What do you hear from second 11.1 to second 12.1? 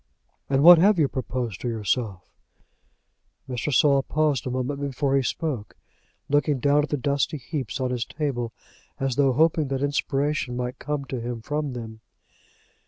him from them.